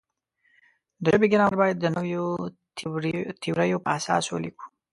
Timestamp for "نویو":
1.95-2.25